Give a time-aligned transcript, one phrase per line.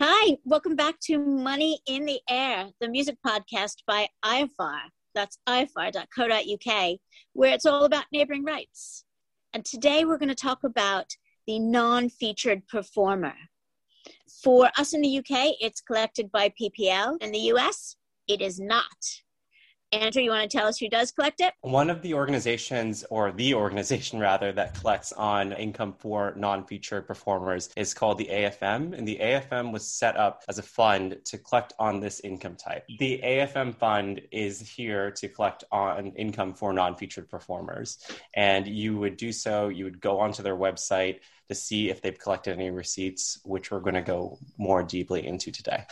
[0.00, 4.80] Hi, welcome back to Money in the Air, the music podcast by IFAR.
[5.14, 6.98] That's ifar.co.uk,
[7.32, 9.04] where it's all about neighboring rights.
[9.52, 11.06] And today we're going to talk about
[11.46, 13.34] the non featured performer.
[14.42, 17.22] For us in the UK, it's collected by PPL.
[17.22, 17.94] In the US,
[18.26, 19.22] it is not.
[19.94, 21.54] Andrew, you want to tell us who does collect it?
[21.60, 27.06] One of the organizations, or the organization rather, that collects on income for non featured
[27.06, 28.96] performers is called the AFM.
[28.96, 32.84] And the AFM was set up as a fund to collect on this income type.
[32.98, 37.98] The AFM fund is here to collect on income for non featured performers.
[38.34, 42.18] And you would do so, you would go onto their website to see if they've
[42.18, 45.84] collected any receipts, which we're going to go more deeply into today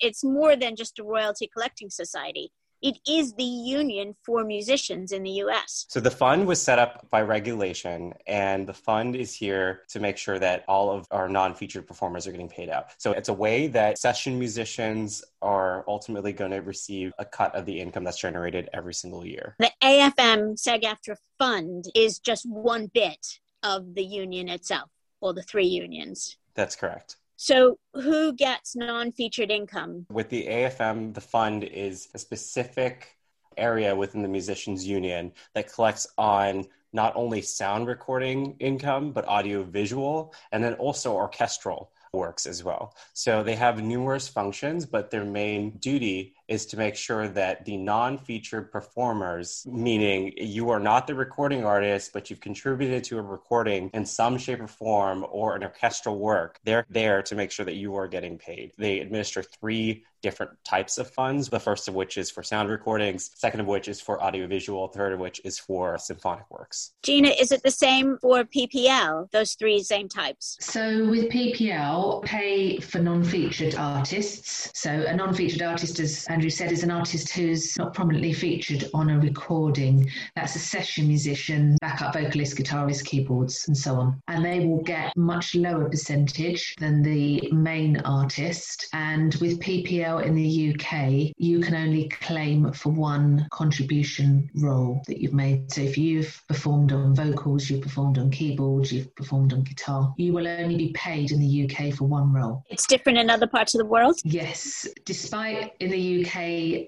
[0.00, 2.50] it's more than just a royalty collecting society.
[2.80, 5.86] It is the union for musicians in the US.
[5.88, 10.16] So the fund was set up by regulation, and the fund is here to make
[10.16, 12.90] sure that all of our non featured performers are getting paid out.
[12.98, 17.66] So it's a way that session musicians are ultimately going to receive a cut of
[17.66, 19.56] the income that's generated every single year.
[19.58, 24.90] The AFM SAG AFTRA fund is just one bit of the union itself,
[25.20, 26.36] or the three unions.
[26.54, 27.16] That's correct.
[27.40, 30.06] So, who gets non featured income?
[30.10, 33.16] With the AFM, the fund is a specific
[33.56, 39.62] area within the musicians union that collects on not only sound recording income, but audio
[39.62, 42.96] visual, and then also orchestral works as well.
[43.12, 47.76] So they have numerous functions, but their main duty is to make sure that the
[47.76, 53.90] non-featured performers, meaning you are not the recording artist, but you've contributed to a recording
[53.94, 57.74] in some shape or form or an orchestral work, they're there to make sure that
[57.74, 58.72] you are getting paid.
[58.78, 61.48] They administer three different types of funds.
[61.48, 65.12] The first of which is for sound recordings, second of which is for audiovisual, third
[65.12, 66.92] of which is for symphonic works.
[67.02, 70.56] Gina, is it the same for PPL, those three same types?
[70.60, 74.70] So with PPL, pay for non featured artists.
[74.74, 78.88] So a non featured artist, as Andrew said, is an artist who's not prominently featured
[78.94, 80.08] on a recording.
[80.36, 84.22] That's a session musician, backup vocalist, guitarist, keyboards, and so on.
[84.28, 88.86] And they will get much lower percentage than the main artist.
[88.92, 95.20] And with PPL, in the UK, you can only claim for one contribution role that
[95.20, 95.72] you've made.
[95.72, 100.32] So if you've performed on vocals, you've performed on keyboards, you've performed on guitar, you
[100.32, 102.62] will only be paid in the UK for one role.
[102.68, 104.20] It's different in other parts of the world?
[104.22, 104.86] Yes.
[105.04, 106.27] Despite in the UK,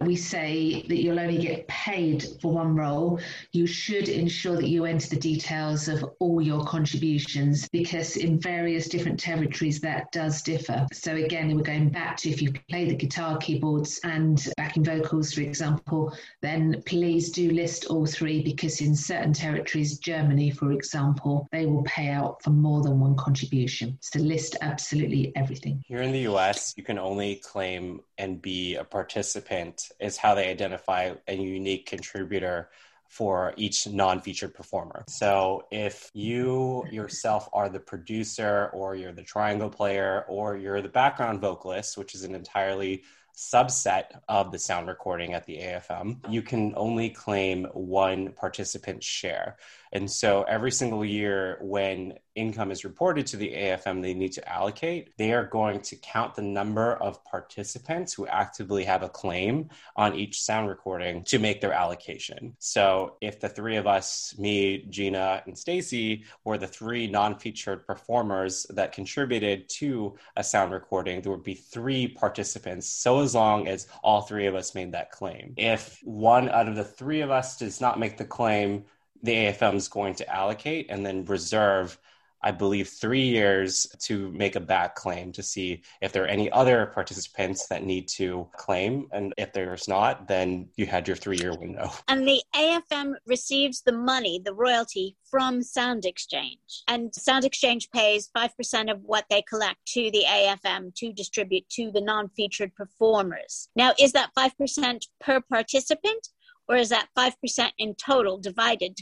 [0.02, 3.20] we say that you'll only get paid for one role,
[3.52, 8.88] you should ensure that you enter the details of all your contributions because in various
[8.88, 10.86] different territories that does differ.
[10.92, 15.32] So again, we're going back to if you play the guitar, keyboards, and backing vocals,
[15.32, 21.48] for example, then please do list all three because in certain territories, Germany, for example,
[21.52, 23.98] they will pay out for more than one contribution.
[24.00, 25.82] So list absolutely everything.
[25.86, 30.48] Here in the US, you can only claim and be a participant, is how they
[30.48, 32.70] identify a unique contributor
[33.08, 35.04] for each non-featured performer.
[35.08, 40.88] So if you yourself are the producer or you're the triangle player or you're the
[40.88, 43.02] background vocalist, which is an entirely
[43.36, 49.56] subset of the sound recording at the AFM, you can only claim one participant share.
[49.92, 54.48] And so every single year when income is reported to the AFM they need to
[54.48, 59.68] allocate, they are going to count the number of participants who actively have a claim
[59.96, 62.54] on each sound recording to make their allocation.
[62.58, 68.66] So if the three of us, me, Gina, and Stacey, were the three non-featured performers
[68.70, 72.88] that contributed to a sound recording, there would be three participants.
[72.88, 75.54] So as long as all three of us made that claim.
[75.56, 78.84] If one out of the three of us does not make the claim,
[79.22, 81.98] the AFM is going to allocate and then reserve
[82.42, 86.50] I believe, three years to make a back claim to see if there are any
[86.50, 89.08] other participants that need to claim.
[89.12, 91.90] And if there's not, then you had your three year window.
[92.08, 96.82] And the AFM receives the money, the royalty from Sound Exchange.
[96.88, 101.90] And Sound Exchange pays 5% of what they collect to the AFM to distribute to
[101.90, 103.68] the non featured performers.
[103.76, 106.28] Now, is that 5% per participant?
[106.68, 108.96] Or is that 5% in total divided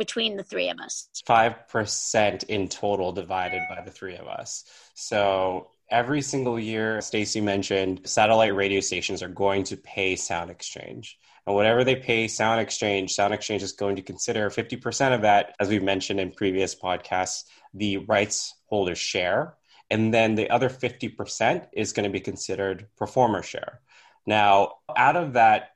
[0.00, 1.08] between the three of us?
[1.28, 4.64] 5% in total divided by the three of us.
[4.94, 11.18] So every single year, Stacey mentioned satellite radio stations are going to pay Sound Exchange.
[11.46, 15.54] And whatever they pay Sound Exchange, Sound Exchange is going to consider 50% of that,
[15.60, 17.44] as we've mentioned in previous podcasts,
[17.74, 19.54] the rights holder share.
[19.90, 23.80] And then the other 50% is going to be considered performer share.
[24.26, 25.70] Now, out of that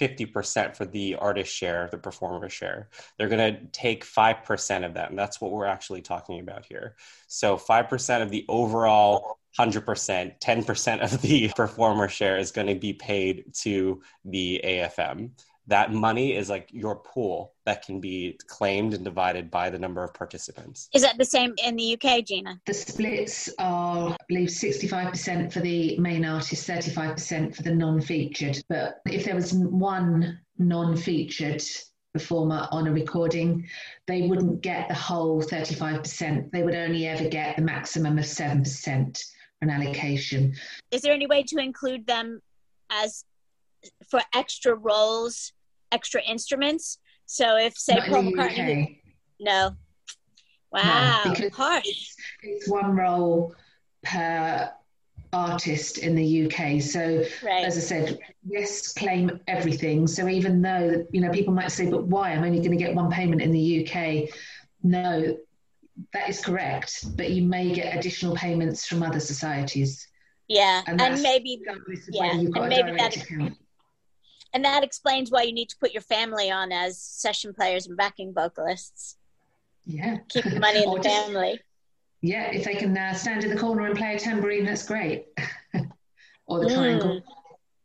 [0.00, 2.88] 50% for the artist share, the performer share.
[3.16, 5.10] They're going to take 5% of that.
[5.10, 6.96] And that's what we're actually talking about here.
[7.26, 12.94] So 5% of the overall 100%, 10% of the performer share is going to be
[12.94, 15.30] paid to the AFM.
[15.72, 20.04] That money is like your pool that can be claimed and divided by the number
[20.04, 20.90] of participants.
[20.92, 22.60] Is that the same in the UK, Gina?
[22.66, 28.62] The splits are, I believe, 65% for the main artist, 35% for the non featured.
[28.68, 31.62] But if there was one non featured
[32.12, 33.66] performer on a recording,
[34.06, 36.50] they wouldn't get the whole 35%.
[36.50, 39.24] They would only ever get the maximum of 7%
[39.62, 40.54] an allocation.
[40.90, 42.42] Is there any way to include them
[42.90, 43.24] as
[44.10, 45.52] for extra roles,
[45.92, 46.98] extra instruments?
[47.26, 48.96] So if say Not Paul McCartney, UK.
[49.40, 49.70] no,
[50.72, 51.84] wow, No, harsh.
[51.86, 53.54] It's, it's one role
[54.02, 54.72] per
[55.32, 56.82] artist in the UK.
[56.82, 57.64] So Right.
[57.64, 60.06] as I said, yes, claim everything.
[60.06, 62.30] So even though you know people might say, but why?
[62.32, 64.28] I'm only going to get one payment in the UK.
[64.82, 65.36] No,
[66.12, 67.16] that is correct.
[67.16, 70.06] But you may get additional payments from other societies,
[70.48, 71.62] Yeah, and, and, maybe
[72.10, 73.56] yeah, whether you've got and maybe that- account.
[74.54, 77.96] And that explains why you need to put your family on as session players and
[77.96, 79.16] backing vocalists.
[79.84, 81.60] Yeah, Keep the money in the just- family.
[82.24, 85.26] Yeah, if they can uh, stand in the corner and play a tambourine, that's great.
[86.46, 86.74] or the Mm.
[86.74, 87.22] triangle.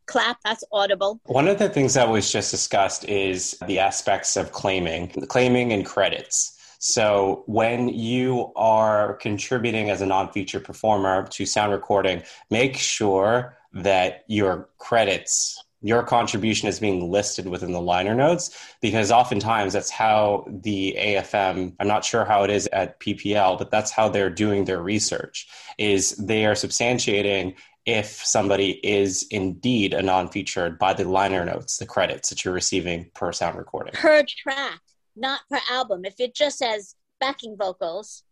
[0.06, 1.20] Clap, that's audible.
[1.26, 5.84] One of the things that was just discussed is the aspects of claiming, claiming and
[5.86, 6.54] credits.
[6.80, 12.22] So when you are contributing as a non-featured performer to sound recording,
[12.52, 19.12] make sure that your credits, your contribution is being listed within the liner notes because
[19.12, 23.92] oftentimes that's how the AFM, I'm not sure how it is at PPL, but that's
[23.92, 25.48] how they're doing their research
[25.78, 27.56] is they are substantiating
[27.86, 33.10] if somebody is indeed a non-featured by the liner notes, the credits that you're receiving
[33.14, 33.94] per sound recording.
[33.94, 34.82] Per track,
[35.16, 36.04] not per album.
[36.04, 38.24] If it just says backing vocals,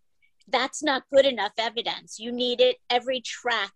[0.50, 2.20] that's not good enough evidence.
[2.20, 2.78] You need it.
[2.90, 3.72] Every track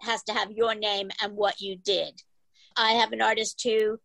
[0.00, 2.22] has to have your name and what you did.
[2.76, 3.98] I have an artist who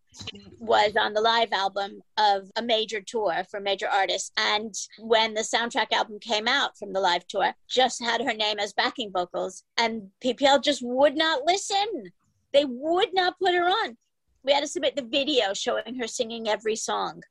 [0.59, 4.31] was on the live album of a major tour for major artists.
[4.37, 8.59] And when the soundtrack album came out from the live tour, just had her name
[8.59, 9.63] as backing vocals.
[9.77, 12.11] And PPL just would not listen.
[12.53, 13.97] They would not put her on.
[14.43, 17.21] We had to submit the video showing her singing every song.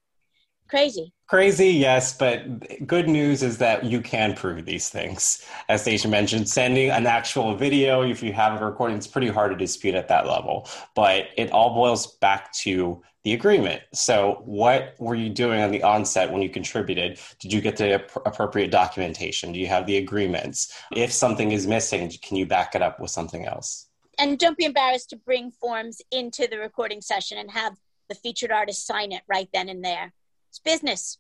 [0.69, 1.13] Crazy.
[1.29, 5.45] Crazy, yes, but good news is that you can prove these things.
[5.69, 9.51] As Stacey mentioned, sending an actual video, if you have a recording, it's pretty hard
[9.51, 10.69] to dispute at that level.
[10.95, 13.83] But it all boils back to the agreement.
[13.93, 17.19] So, what were you doing on the onset when you contributed?
[17.41, 19.53] Did you get the ap- appropriate documentation?
[19.53, 20.73] Do you have the agreements?
[20.93, 23.87] If something is missing, can you back it up with something else?
[24.19, 27.77] And don't be embarrassed to bring forms into the recording session and have
[28.09, 30.13] the featured artist sign it right then and there.
[30.51, 31.19] It's business.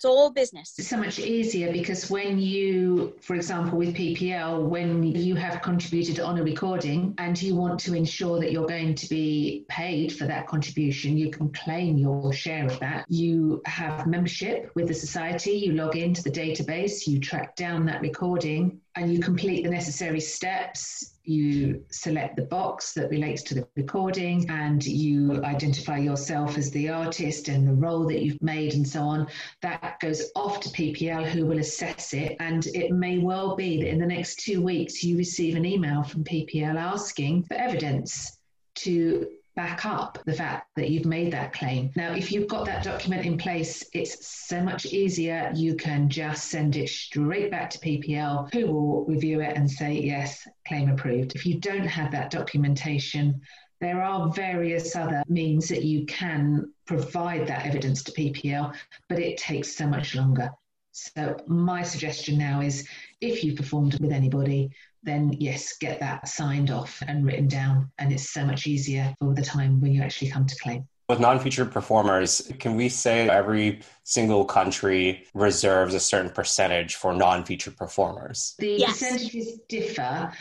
[0.00, 0.72] It's all business.
[0.78, 6.20] It's so much easier because when you, for example, with PPL, when you have contributed
[6.20, 10.24] on a recording and you want to ensure that you're going to be paid for
[10.24, 13.04] that contribution, you can claim your share of that.
[13.10, 18.00] You have membership with the society, you log into the database, you track down that
[18.00, 21.14] recording, and you complete the necessary steps.
[21.24, 26.88] You select the box that relates to the recording and you identify yourself as the
[26.88, 29.28] artist and the role that you've made and so on.
[29.62, 32.36] That goes off to PPL who will assess it.
[32.40, 36.02] And it may well be that in the next two weeks you receive an email
[36.02, 38.38] from PPL asking for evidence
[38.76, 41.90] to back up the fact that you've made that claim.
[41.96, 45.50] Now, if you've got that document in place, it's so much easier.
[45.54, 49.92] You can just send it straight back to PPL, who will review it and say,
[49.94, 51.34] yes, claim approved.
[51.34, 53.40] If you don't have that documentation,
[53.80, 58.74] there are various other means that you can provide that evidence to PPL,
[59.08, 60.50] but it takes so much longer.
[60.92, 62.86] So, my suggestion now is
[63.20, 64.70] if you performed with anybody,
[65.02, 67.90] then yes, get that signed off and written down.
[67.98, 70.86] And it's so much easier for the time when you actually come to claim.
[71.08, 77.12] With non featured performers, can we say every single country reserves a certain percentage for
[77.12, 78.54] non featured performers?
[78.58, 79.00] The Yes.
[79.00, 80.32] percentages differ.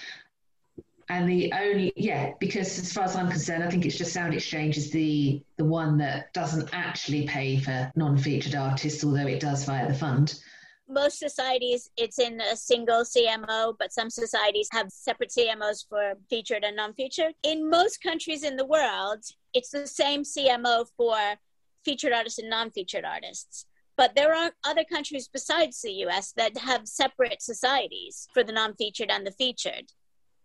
[1.11, 4.35] And the only, yeah, because as far as I'm concerned, I think it's just Sound
[4.35, 9.65] Exchange is the the one that doesn't actually pay for non-featured artists, although it does
[9.65, 10.39] via the fund.
[10.89, 16.63] Most societies, it's in a single CMO, but some societies have separate CMOs for featured
[16.63, 17.33] and non-featured.
[17.43, 21.15] In most countries in the world, it's the same CMO for
[21.85, 23.67] featured artists and non-featured artists.
[23.97, 29.11] But there are other countries besides the US that have separate societies for the non-featured
[29.11, 29.91] and the featured.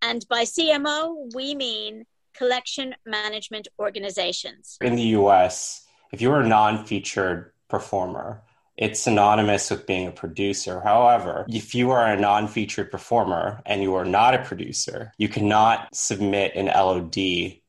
[0.02, 2.04] And by CMO, we mean
[2.36, 4.76] collection management organizations.
[4.82, 8.42] In the US, if you're a non featured performer,
[8.76, 10.80] it's synonymous with being a producer.
[10.80, 15.28] However, if you are a non featured performer and you are not a producer, you
[15.28, 17.14] cannot submit an LOD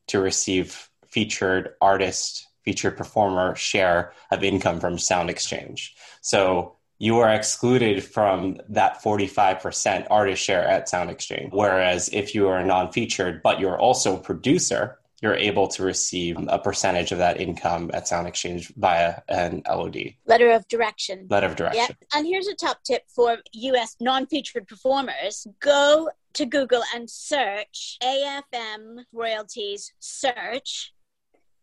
[0.08, 5.94] to receive featured artist, featured performer share of income from Sound Exchange.
[6.20, 11.50] So you are excluded from that 45% artist share at Sound Exchange.
[11.52, 15.82] Whereas if you are a non featured, but you're also a producer, you're able to
[15.82, 20.14] receive a percentage of that income at Sound Exchange via an LOD.
[20.26, 21.26] Letter of direction.
[21.30, 21.86] Letter of direction.
[21.88, 21.96] Yep.
[22.14, 27.96] And here's a top tip for US non featured performers go to Google and search
[28.02, 30.92] AFM royalties search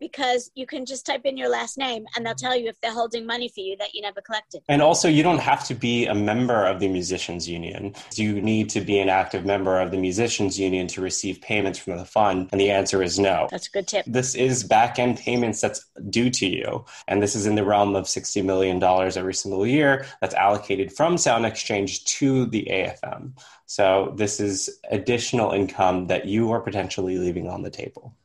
[0.04, 2.92] because you can just type in your last name and they'll tell you if they're
[2.92, 4.62] holding money for you that you never collected.
[4.68, 7.96] And also, you don't have to be a member of the musicians union.
[8.16, 11.98] You need to be an active member of the musicians union to receive payments from
[11.98, 12.50] the fund.
[12.52, 13.48] And the answer is no.
[13.50, 14.06] That's a good tip.
[14.06, 16.84] This is back end payments that's due to you.
[17.08, 21.18] And this is in the realm of $60 million every single year that's allocated from
[21.18, 23.32] Sound Exchange to the AFM.
[23.68, 28.18] So this is additional income that you are potentially leaving on the table.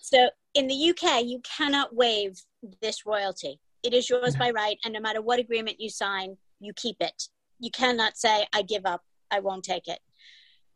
[0.00, 2.40] So in the UK, you cannot waive
[2.80, 3.60] this royalty.
[3.82, 7.28] It is yours by right, and no matter what agreement you sign, you keep it.
[7.60, 10.00] You cannot say, I give up, I won't take it.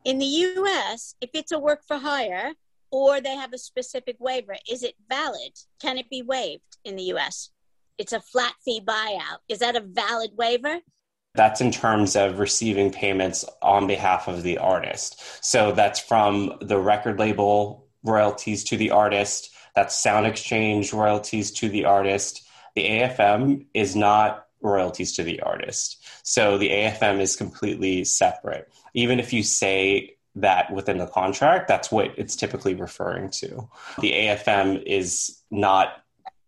[0.05, 2.53] In the US, if it's a work for hire
[2.91, 5.53] or they have a specific waiver, is it valid?
[5.81, 7.51] Can it be waived in the US?
[7.99, 9.39] It's a flat fee buyout.
[9.49, 10.79] Is that a valid waiver?
[11.35, 15.23] That's in terms of receiving payments on behalf of the artist.
[15.45, 21.69] So that's from the record label royalties to the artist that's Sound Exchange royalties to
[21.69, 22.47] the artist.
[22.75, 26.05] The AFM is not royalties to the artist.
[26.23, 28.73] So the AFM is completely separate.
[28.95, 33.69] Even if you say that within the contract, that's what it's typically referring to.
[34.01, 36.02] The AFM is not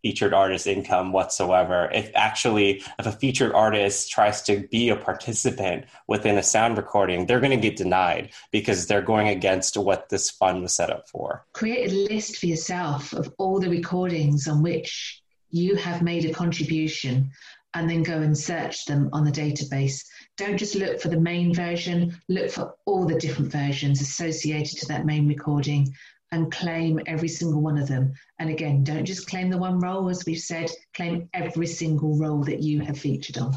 [0.04, 1.90] featured artist income whatsoever.
[1.90, 7.24] If actually, if a featured artist tries to be a participant within a sound recording,
[7.24, 11.08] they're going to get denied because they're going against what this fund was set up
[11.08, 11.46] for.
[11.54, 16.34] Create a list for yourself of all the recordings on which you have made a
[16.34, 17.30] contribution
[17.72, 20.04] and then go and search them on the database.
[20.36, 24.86] Don't just look for the main version, look for all the different versions associated to
[24.88, 25.94] that main recording
[26.34, 28.12] and claim every single one of them.
[28.40, 32.42] And again, don't just claim the one role, as we've said, claim every single role
[32.42, 33.54] that you have featured on.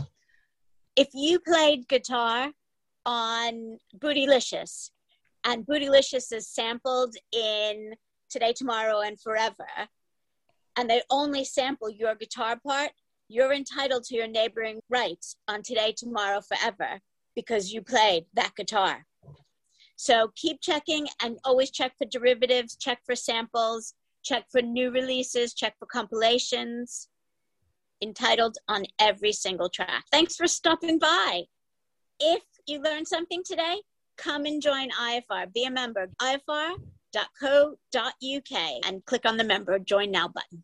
[0.95, 2.51] If you played guitar
[3.03, 4.91] on Bootylicious,
[5.43, 7.95] and Bootylicious is sampled in
[8.29, 9.67] Today, Tomorrow, and Forever,
[10.77, 12.91] and they only sample your guitar part,
[13.27, 16.99] you're entitled to your neighboring rights on Today, Tomorrow, Forever
[17.35, 19.05] because you played that guitar.
[19.97, 25.53] So keep checking and always check for derivatives, check for samples, check for new releases,
[25.53, 27.09] check for compilations
[28.01, 30.05] entitled on every single track.
[30.11, 31.43] Thanks for stopping by.
[32.19, 33.81] If you learned something today,
[34.17, 35.51] come and join IFR.
[35.53, 36.75] Be a member, ifr.co.uk,
[38.85, 40.63] and click on the member Join Now button.